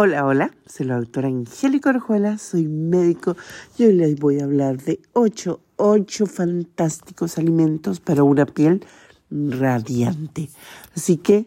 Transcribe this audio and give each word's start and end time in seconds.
Hola, 0.00 0.24
hola, 0.24 0.52
soy 0.64 0.86
la 0.86 1.00
doctora 1.00 1.26
Angélica 1.26 1.90
Orjuela, 1.90 2.38
soy 2.38 2.68
médico 2.68 3.36
y 3.76 3.82
hoy 3.82 3.94
les 3.94 4.14
voy 4.14 4.38
a 4.38 4.44
hablar 4.44 4.76
de 4.76 5.00
8, 5.12 5.60
8 5.74 6.26
fantásticos 6.26 7.36
alimentos 7.36 7.98
para 7.98 8.22
una 8.22 8.46
piel 8.46 8.86
radiante. 9.28 10.50
Así 10.94 11.16
que 11.16 11.46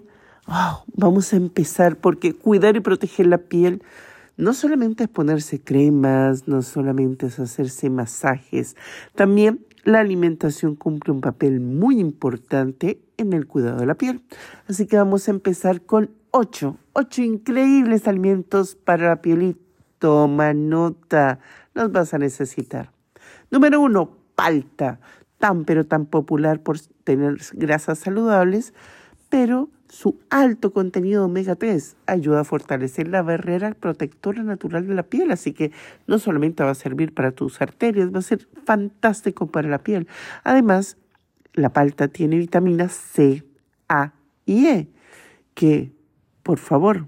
vamos 0.97 1.31
a 1.31 1.37
empezar 1.37 1.95
porque 1.95 2.33
cuidar 2.33 2.75
y 2.75 2.81
proteger 2.81 3.27
la 3.27 3.37
piel 3.37 3.83
no 4.35 4.53
solamente 4.53 5.05
es 5.05 5.09
ponerse 5.09 5.61
cremas, 5.61 6.49
no 6.49 6.61
solamente 6.61 7.27
es 7.27 7.39
hacerse 7.39 7.89
masajes, 7.89 8.75
también 9.15 9.65
la 9.85 10.01
alimentación 10.01 10.75
cumple 10.75 11.13
un 11.13 11.21
papel 11.21 11.61
muy 11.61 12.01
importante 12.01 12.99
en 13.15 13.31
el 13.31 13.47
cuidado 13.47 13.79
de 13.79 13.85
la 13.85 13.95
piel. 13.95 14.21
Así 14.67 14.87
que 14.87 14.97
vamos 14.97 15.29
a 15.29 15.31
empezar 15.31 15.83
con 15.83 16.11
ocho, 16.31 16.77
ocho 16.93 17.21
increíbles 17.21 18.07
alimentos 18.07 18.75
para 18.75 19.09
la 19.09 19.21
piel 19.21 19.57
toma 19.99 20.53
nota, 20.53 21.39
los 21.75 21.91
vas 21.91 22.13
a 22.13 22.17
necesitar. 22.17 22.91
Número 23.51 23.79
uno, 23.79 24.17
palta, 24.35 24.99
tan 25.37 25.65
pero 25.65 25.85
tan 25.85 26.05
popular 26.05 26.61
por 26.61 26.79
tener 27.03 27.37
grasas 27.53 27.99
saludables, 27.99 28.73
pero 29.29 29.69
su 29.89 30.19
alto 30.29 30.71
contenido 30.71 31.21
de 31.21 31.25
omega 31.25 31.55
3 31.55 31.97
ayuda 32.07 32.39
a 32.39 32.43
fortalecer 32.45 33.09
la 33.09 33.21
barrera 33.21 33.73
protectora 33.73 34.41
natural 34.41 34.87
de 34.87 34.95
la 34.95 35.03
piel, 35.03 35.31
así 35.31 35.51
que 35.51 35.71
no 36.07 36.17
solamente 36.17 36.63
va 36.63 36.71
a 36.71 36.75
servir 36.75 37.13
para 37.13 37.31
tus 37.31 37.61
arterias, 37.61 38.13
va 38.13 38.19
a 38.19 38.23
ser 38.23 38.47
fantástico 38.65 39.47
para 39.47 39.67
la 39.67 39.79
piel. 39.79 40.07
Además, 40.43 40.97
la 41.53 41.73
palta 41.73 42.07
tiene 42.07 42.37
vitaminas 42.37 42.93
C, 42.93 43.43
A 43.89 44.13
y 44.45 44.67
E, 44.67 44.87
que 45.53 45.91
por 46.43 46.59
favor, 46.59 47.07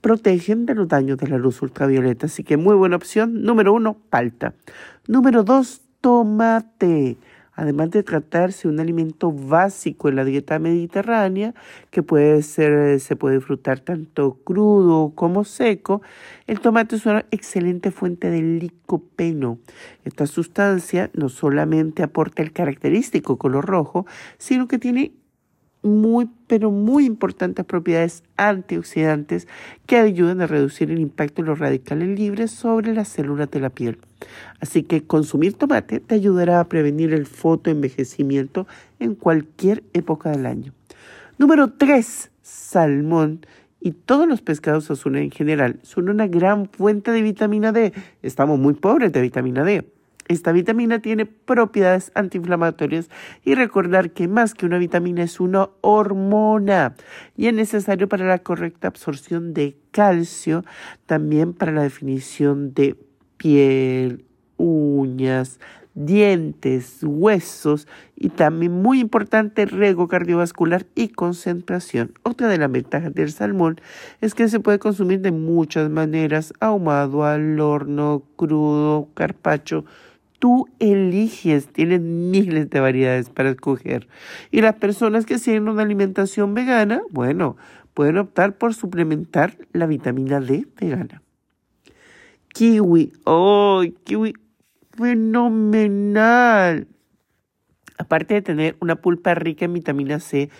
protegen 0.00 0.66
de 0.66 0.74
los 0.74 0.88
daños 0.88 1.18
de 1.18 1.28
la 1.28 1.38
luz 1.38 1.62
ultravioleta. 1.62 2.26
Así 2.26 2.44
que 2.44 2.56
muy 2.56 2.74
buena 2.74 2.96
opción. 2.96 3.42
Número 3.42 3.72
uno, 3.72 3.96
palta. 4.10 4.54
Número 5.08 5.42
dos, 5.42 5.82
tomate. 6.00 7.16
Además 7.56 7.90
de 7.90 8.02
tratarse 8.02 8.68
un 8.68 8.80
alimento 8.80 9.32
básico 9.32 10.10
en 10.10 10.16
la 10.16 10.26
dieta 10.26 10.58
mediterránea, 10.58 11.54
que 11.90 12.02
puede 12.02 12.42
ser, 12.42 13.00
se 13.00 13.16
puede 13.16 13.36
disfrutar 13.36 13.80
tanto 13.80 14.34
crudo 14.44 15.12
como 15.14 15.42
seco, 15.44 16.02
el 16.46 16.60
tomate 16.60 16.96
es 16.96 17.06
una 17.06 17.24
excelente 17.30 17.90
fuente 17.90 18.30
de 18.30 18.42
licopeno. 18.42 19.58
Esta 20.04 20.26
sustancia 20.26 21.10
no 21.14 21.30
solamente 21.30 22.02
aporta 22.02 22.42
el 22.42 22.52
característico 22.52 23.38
color 23.38 23.64
rojo, 23.64 24.04
sino 24.36 24.68
que 24.68 24.78
tiene 24.78 25.12
muy, 25.86 26.28
pero 26.46 26.70
muy 26.70 27.06
importantes 27.06 27.64
propiedades 27.64 28.22
antioxidantes 28.36 29.48
que 29.86 29.96
ayudan 29.96 30.40
a 30.40 30.46
reducir 30.46 30.90
el 30.90 31.00
impacto 31.00 31.42
de 31.42 31.48
los 31.48 31.58
radicales 31.58 32.18
libres 32.18 32.50
sobre 32.50 32.92
las 32.92 33.08
células 33.08 33.50
de 33.50 33.60
la 33.60 33.70
piel. 33.70 33.98
Así 34.60 34.82
que 34.82 35.04
consumir 35.04 35.54
tomate 35.54 36.00
te 36.00 36.14
ayudará 36.14 36.60
a 36.60 36.68
prevenir 36.68 37.12
el 37.12 37.26
fotoenvejecimiento 37.26 38.66
en 38.98 39.14
cualquier 39.14 39.82
época 39.92 40.30
del 40.30 40.46
año. 40.46 40.72
Número 41.38 41.72
3. 41.72 42.30
Salmón 42.42 43.40
y 43.80 43.92
todos 43.92 44.26
los 44.26 44.40
pescados 44.40 44.90
azules 44.90 45.22
en 45.22 45.30
general 45.30 45.78
son 45.82 46.08
una 46.08 46.26
gran 46.26 46.68
fuente 46.68 47.10
de 47.10 47.22
vitamina 47.22 47.72
D. 47.72 47.92
Estamos 48.22 48.58
muy 48.58 48.74
pobres 48.74 49.12
de 49.12 49.20
vitamina 49.20 49.64
D. 49.64 49.86
Esta 50.28 50.50
vitamina 50.50 51.00
tiene 51.00 51.24
propiedades 51.24 52.10
antiinflamatorias 52.14 53.08
y 53.44 53.54
recordar 53.54 54.10
que 54.10 54.26
más 54.26 54.54
que 54.54 54.66
una 54.66 54.78
vitamina 54.78 55.22
es 55.22 55.38
una 55.38 55.70
hormona 55.82 56.96
y 57.36 57.46
es 57.46 57.54
necesario 57.54 58.08
para 58.08 58.26
la 58.26 58.38
correcta 58.38 58.88
absorción 58.88 59.54
de 59.54 59.76
calcio, 59.92 60.64
también 61.06 61.52
para 61.52 61.72
la 61.72 61.82
definición 61.82 62.74
de 62.74 62.96
piel, 63.36 64.24
uñas, 64.56 65.60
dientes, 65.94 66.98
huesos 67.02 67.88
y 68.16 68.28
también 68.28 68.72
muy 68.72 69.00
importante 69.00 69.64
rego 69.64 70.08
cardiovascular 70.08 70.86
y 70.94 71.08
concentración. 71.08 72.12
Otra 72.22 72.48
de 72.48 72.58
las 72.58 72.70
ventajas 72.70 73.14
del 73.14 73.32
salmón 73.32 73.80
es 74.20 74.34
que 74.34 74.48
se 74.48 74.60
puede 74.60 74.78
consumir 74.78 75.20
de 75.20 75.32
muchas 75.32 75.88
maneras, 75.88 76.52
ahumado, 76.60 77.24
al 77.24 77.58
horno, 77.60 78.24
crudo, 78.36 79.08
carpacho, 79.14 79.86
Tú 80.38 80.68
eliges, 80.78 81.68
tienes 81.68 82.00
miles 82.00 82.68
de 82.68 82.80
variedades 82.80 83.30
para 83.30 83.50
escoger. 83.50 84.08
Y 84.50 84.60
las 84.60 84.74
personas 84.74 85.24
que 85.24 85.38
tienen 85.38 85.68
una 85.68 85.82
alimentación 85.82 86.54
vegana, 86.54 87.02
bueno, 87.10 87.56
pueden 87.94 88.18
optar 88.18 88.58
por 88.58 88.74
suplementar 88.74 89.56
la 89.72 89.86
vitamina 89.86 90.40
D 90.40 90.66
vegana. 90.78 91.22
Kiwi, 92.48 93.12
¡oh, 93.24 93.82
kiwi! 94.04 94.34
Fenomenal. 94.92 96.86
Aparte 97.98 98.34
de 98.34 98.42
tener 98.42 98.76
una 98.80 98.96
pulpa 98.96 99.34
rica 99.34 99.64
en 99.64 99.72
vitamina 99.72 100.20
C 100.20 100.50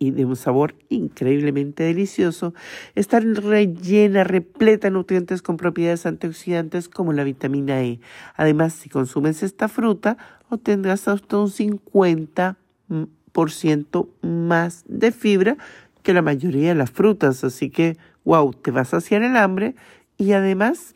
y 0.00 0.10
de 0.12 0.24
un 0.24 0.34
sabor 0.34 0.74
increíblemente 0.88 1.84
delicioso, 1.84 2.54
está 2.94 3.20
rellena, 3.20 4.24
repleta 4.24 4.88
de 4.88 4.92
nutrientes 4.92 5.42
con 5.42 5.58
propiedades 5.58 6.06
antioxidantes 6.06 6.88
como 6.88 7.12
la 7.12 7.22
vitamina 7.22 7.82
E. 7.82 8.00
Además, 8.34 8.72
si 8.72 8.88
consumes 8.88 9.42
esta 9.42 9.68
fruta, 9.68 10.16
obtendrás 10.48 11.06
hasta 11.06 11.36
un 11.36 11.48
50% 11.48 14.08
más 14.22 14.84
de 14.88 15.12
fibra 15.12 15.58
que 16.02 16.14
la 16.14 16.22
mayoría 16.22 16.70
de 16.70 16.74
las 16.74 16.90
frutas. 16.90 17.44
Así 17.44 17.68
que, 17.68 17.98
wow, 18.24 18.54
te 18.54 18.70
vas 18.70 18.94
a 18.94 19.02
saciar 19.02 19.22
el 19.22 19.36
hambre 19.36 19.74
y 20.16 20.32
además 20.32 20.94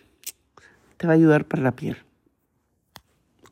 te 0.97 1.07
va 1.07 1.13
a 1.13 1.17
ayudar 1.17 1.45
para 1.45 1.63
la 1.63 1.77
piel. 1.77 1.99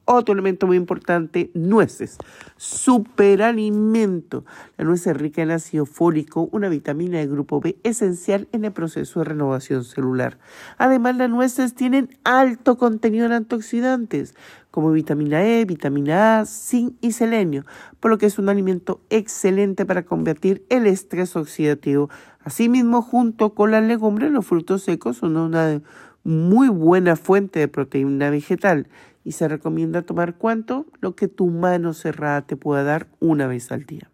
Otro 0.04 0.32
elemento 0.32 0.66
muy 0.66 0.76
importante, 0.76 1.50
nueces. 1.54 2.18
Superalimento. 2.56 4.44
La 4.76 4.84
nuez 4.84 5.06
es 5.06 5.16
rica 5.16 5.42
en 5.42 5.52
ácido 5.52 5.86
fólico, 5.86 6.48
una 6.50 6.68
vitamina 6.68 7.18
de 7.18 7.28
grupo 7.28 7.60
B 7.60 7.76
esencial 7.84 8.48
en 8.50 8.64
el 8.64 8.72
proceso 8.72 9.20
de 9.20 9.26
renovación 9.26 9.84
celular. 9.84 10.38
Además, 10.76 11.16
las 11.16 11.30
nueces 11.30 11.74
tienen 11.74 12.18
alto 12.24 12.78
contenido 12.78 13.26
en 13.26 13.32
antioxidantes, 13.32 14.34
como 14.72 14.90
vitamina 14.90 15.44
E, 15.44 15.64
vitamina 15.66 16.40
A, 16.40 16.46
zinc 16.46 16.96
y 17.00 17.12
selenio, 17.12 17.64
por 18.00 18.10
lo 18.10 18.18
que 18.18 18.26
es 18.26 18.40
un 18.40 18.48
alimento 18.48 19.00
excelente 19.08 19.86
para 19.86 20.04
combatir 20.04 20.64
el 20.68 20.88
estrés 20.88 21.36
oxidativo. 21.36 22.10
Asimismo, 22.42 23.02
junto 23.02 23.54
con 23.54 23.70
las 23.70 23.84
legumbres, 23.84 24.32
los 24.32 24.46
frutos 24.46 24.82
secos 24.82 25.18
son 25.18 25.36
una 25.36 25.80
muy 26.24 26.68
buena 26.68 27.16
fuente 27.16 27.60
de 27.60 27.68
proteína 27.68 28.30
vegetal 28.30 28.88
y 29.24 29.32
se 29.32 29.48
recomienda 29.48 30.02
tomar 30.02 30.36
cuánto? 30.36 30.86
Lo 31.00 31.14
que 31.14 31.28
tu 31.28 31.46
mano 31.46 31.92
cerrada 31.94 32.42
te 32.42 32.56
pueda 32.56 32.82
dar 32.82 33.08
una 33.20 33.46
vez 33.46 33.72
al 33.72 33.84
día. 33.84 34.10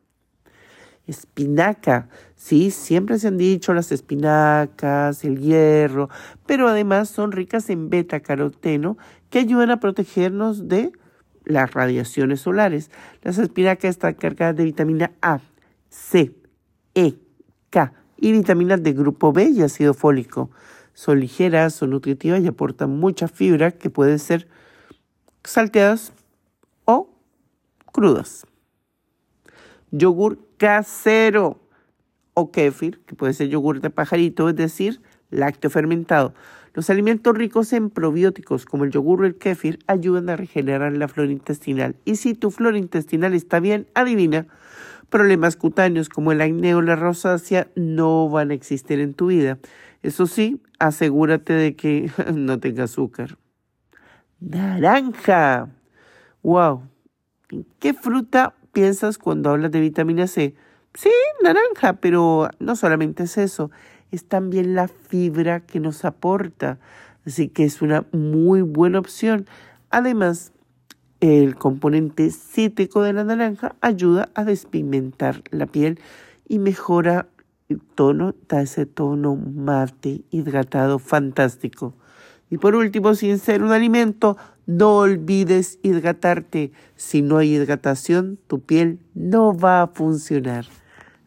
Espinaca, 1.06 2.08
sí, 2.36 2.70
siempre 2.70 3.18
se 3.18 3.28
han 3.28 3.38
dicho 3.38 3.72
las 3.72 3.92
espinacas, 3.92 5.24
el 5.24 5.38
hierro, 5.38 6.10
pero 6.46 6.68
además 6.68 7.08
son 7.08 7.32
ricas 7.32 7.70
en 7.70 7.88
beta 7.88 8.20
caroteno 8.20 8.98
que 9.30 9.38
ayudan 9.38 9.70
a 9.70 9.80
protegernos 9.80 10.68
de 10.68 10.92
las 11.44 11.72
radiaciones 11.72 12.42
solares. 12.42 12.90
Las 13.22 13.38
espinacas 13.38 13.90
están 13.90 14.14
cargadas 14.14 14.56
de 14.56 14.64
vitamina 14.64 15.12
A, 15.22 15.40
C, 15.88 16.34
E, 16.94 17.14
K 17.70 17.94
y 18.18 18.32
vitaminas 18.32 18.82
de 18.82 18.92
grupo 18.92 19.32
B 19.32 19.48
y 19.48 19.62
ácido 19.62 19.94
fólico. 19.94 20.50
Son 20.92 21.20
ligeras, 21.20 21.74
son 21.74 21.90
nutritivas 21.90 22.42
y 22.42 22.48
aportan 22.48 22.98
mucha 22.98 23.28
fibra 23.28 23.70
que 23.70 23.88
puede 23.88 24.18
ser 24.18 24.48
salteadas 25.48 26.12
o 26.84 27.10
crudas. 27.92 28.46
Yogur 29.90 30.38
casero 30.58 31.58
o 32.34 32.50
kéfir, 32.50 33.00
que 33.06 33.14
puede 33.14 33.32
ser 33.32 33.48
yogur 33.48 33.80
de 33.80 33.90
pajarito, 33.90 34.48
es 34.48 34.56
decir, 34.56 35.00
lácteo 35.30 35.70
fermentado. 35.70 36.34
Los 36.74 36.90
alimentos 36.90 37.36
ricos 37.36 37.72
en 37.72 37.90
probióticos 37.90 38.66
como 38.66 38.84
el 38.84 38.90
yogur 38.90 39.22
o 39.22 39.26
el 39.26 39.36
kéfir 39.36 39.78
ayudan 39.86 40.28
a 40.28 40.36
regenerar 40.36 40.96
la 40.96 41.08
flora 41.08 41.32
intestinal. 41.32 41.96
Y 42.04 42.16
si 42.16 42.34
tu 42.34 42.50
flora 42.50 42.78
intestinal 42.78 43.34
está 43.34 43.58
bien, 43.58 43.86
adivina, 43.94 44.46
problemas 45.08 45.56
cutáneos 45.56 46.08
como 46.08 46.30
el 46.30 46.42
acné 46.42 46.74
o 46.74 46.82
la 46.82 46.94
rosácea 46.94 47.68
no 47.74 48.28
van 48.28 48.50
a 48.50 48.54
existir 48.54 49.00
en 49.00 49.14
tu 49.14 49.28
vida. 49.28 49.58
Eso 50.02 50.26
sí, 50.26 50.60
asegúrate 50.78 51.54
de 51.54 51.74
que 51.74 52.10
no 52.34 52.60
tenga 52.60 52.84
azúcar. 52.84 53.38
Naranja. 54.40 55.68
Wow. 56.42 56.82
¿En 57.50 57.66
qué 57.80 57.94
fruta 57.94 58.54
piensas 58.72 59.18
cuando 59.18 59.50
hablas 59.50 59.70
de 59.72 59.80
vitamina 59.80 60.26
C? 60.26 60.54
Sí, 60.94 61.10
naranja, 61.42 61.94
pero 61.94 62.48
no 62.58 62.76
solamente 62.76 63.24
es 63.24 63.38
eso, 63.38 63.70
es 64.10 64.26
también 64.26 64.74
la 64.74 64.88
fibra 64.88 65.60
que 65.60 65.80
nos 65.80 66.04
aporta. 66.04 66.78
Así 67.26 67.48
que 67.48 67.64
es 67.64 67.82
una 67.82 68.06
muy 68.12 68.62
buena 68.62 68.98
opción. 68.98 69.46
Además, 69.90 70.52
el 71.20 71.56
componente 71.56 72.30
cítrico 72.30 73.02
de 73.02 73.12
la 73.12 73.24
naranja 73.24 73.74
ayuda 73.80 74.28
a 74.34 74.44
despigmentar 74.44 75.42
la 75.50 75.66
piel 75.66 76.00
y 76.46 76.58
mejora 76.58 77.28
tono, 77.94 78.34
da 78.48 78.62
ese 78.62 78.86
tono 78.86 79.36
mate, 79.36 80.22
hidratado, 80.30 80.98
fantástico. 80.98 81.94
Y 82.50 82.58
por 82.58 82.74
último, 82.74 83.14
sin 83.14 83.38
ser 83.38 83.62
un 83.62 83.72
alimento, 83.72 84.36
no 84.66 84.96
olvides 84.96 85.78
hidratarte. 85.82 86.72
Si 86.96 87.22
no 87.22 87.38
hay 87.38 87.54
hidratación, 87.54 88.38
tu 88.46 88.60
piel 88.60 88.98
no 89.14 89.56
va 89.56 89.82
a 89.82 89.86
funcionar. 89.88 90.66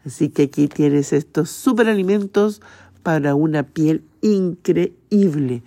Así 0.05 0.29
que 0.29 0.43
aquí 0.43 0.67
tienes 0.67 1.13
estos 1.13 1.49
superalimentos 1.49 2.61
para 3.03 3.35
una 3.35 3.63
piel 3.63 4.03
increíble. 4.21 5.63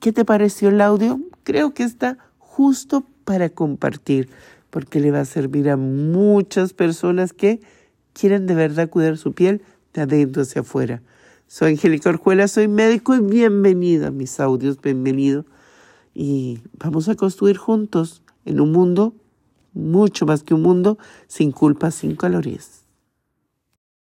¿Qué 0.00 0.12
te 0.12 0.24
pareció 0.24 0.68
el 0.68 0.80
audio? 0.80 1.20
Creo 1.44 1.74
que 1.74 1.84
está 1.84 2.18
justo 2.38 3.04
para 3.24 3.50
compartir, 3.50 4.28
porque 4.70 5.00
le 5.00 5.10
va 5.10 5.20
a 5.20 5.24
servir 5.24 5.70
a 5.70 5.76
muchas 5.76 6.72
personas 6.72 7.32
que 7.32 7.60
quieren 8.12 8.46
de 8.46 8.54
verdad 8.54 8.90
cuidar 8.90 9.16
su 9.16 9.32
piel 9.32 9.62
de 9.92 10.02
adentro 10.02 10.42
hacia 10.42 10.62
afuera. 10.62 11.02
Soy 11.50 11.70
Angélica 11.70 12.10
Orjuela, 12.10 12.46
soy 12.46 12.68
médico 12.68 13.14
y 13.14 13.20
bienvenido 13.20 14.06
a 14.06 14.10
mis 14.10 14.38
audios, 14.38 14.78
bienvenido. 14.82 15.46
Y 16.12 16.58
vamos 16.74 17.08
a 17.08 17.14
construir 17.14 17.56
juntos 17.56 18.22
en 18.44 18.60
un 18.60 18.70
mundo, 18.70 19.14
mucho 19.72 20.26
más 20.26 20.42
que 20.42 20.52
un 20.52 20.60
mundo, 20.60 20.98
sin 21.26 21.50
culpa, 21.50 21.90
sin 21.90 22.16
calorías. 22.16 22.84